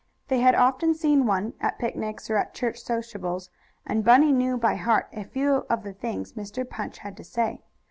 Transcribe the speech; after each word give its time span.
They 0.29 0.39
had 0.39 0.55
often 0.55 0.95
seen 0.95 1.27
one, 1.27 1.53
at 1.61 1.77
picnics 1.77 2.27
or 2.31 2.37
at 2.37 2.55
church 2.55 2.79
sociables, 2.79 3.51
and 3.85 4.03
Bunny 4.03 4.31
knew 4.31 4.57
by 4.57 4.73
heart 4.73 5.07
a 5.13 5.23
few 5.23 5.67
of 5.69 5.83
the 5.83 5.93
things 5.93 6.33
Mr. 6.33 6.67
Punch 6.67 6.97
had 6.97 7.15
to 7.17 7.23
say. 7.23 7.61